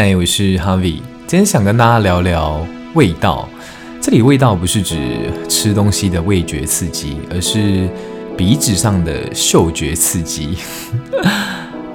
[0.00, 2.64] 嗨，我是 Harvey，今天想跟大家聊聊
[2.94, 3.48] 味道。
[4.00, 4.96] 这里味道不是指
[5.48, 7.88] 吃东西的味觉刺激，而是
[8.36, 10.56] 鼻子上的嗅觉刺激。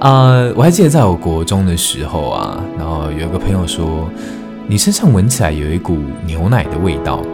[0.00, 4.06] 啊、 呃，我还记得在我国中的时候啊，然后有个朋友说，
[4.66, 5.96] 你身上闻起来有一股
[6.26, 7.24] 牛奶的味道，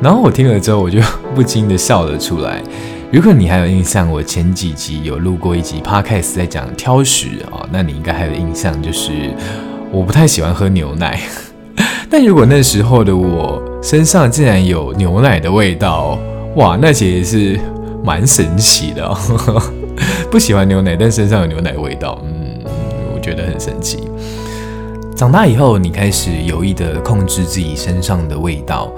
[0.00, 1.00] 然后我听了之后，我就
[1.34, 2.62] 不禁的笑了出来。
[3.10, 9.34] 如果你还有印象，我前几集有录过一集 Podcast 在讲挑食啊、哦，那你应该还有印象，就是
[9.92, 11.20] 我不太喜欢喝牛奶。
[12.10, 16.18] 但如果那时候的我身上竟然有牛奶的味道，
[16.56, 17.60] 哇，那其实是
[18.04, 19.16] 蛮神奇的哦。
[20.30, 22.60] 不喜欢牛奶，但身上有牛奶味道，嗯，
[23.14, 24.08] 我觉得很神奇。
[25.14, 28.92] 长大以后，你开始有意的控制自己身上的味道。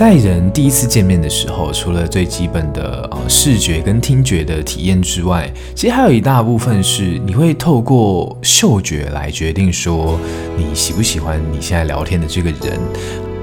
[0.00, 10.18] 在人第一次见面的时候，除了最基本的呃视觉跟听觉的体验之外，其实还有一大部分是你会透过嗅觉来决定说
[10.56, 12.80] 你喜不喜欢你现在聊天的这个人。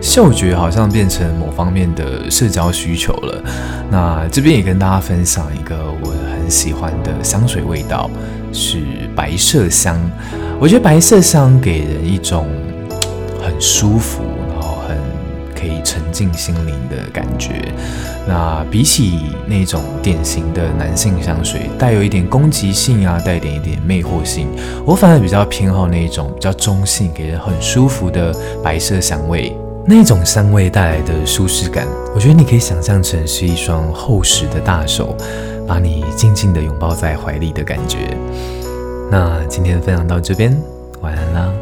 [0.02, 3.44] 嗅觉好像变成某方面的社交需求了。
[3.92, 8.10] 那这边也跟大家分享一个我很喜欢的香水味道，
[8.52, 8.82] 是
[9.16, 9.96] 白麝香。
[10.60, 12.48] 我觉得白麝香给人一种
[13.44, 14.24] 很舒服。
[15.58, 17.72] 可以沉浸心灵的感觉。
[18.28, 24.48] 那比起那种典型的男性香水，带有一点攻击性啊，带点一点魅惑性，
[24.86, 29.56] 我反而比较偏好那种比较中性，给人很舒服的白色香味。
[29.90, 35.16] 那种香味带来的舒适感，我觉得你可以想象成是一双厚实的大手，
[35.66, 38.18] 把你静静的拥抱在怀里的感觉。
[39.10, 40.62] 那今天分享到这边，
[41.00, 41.57] 晚安啦。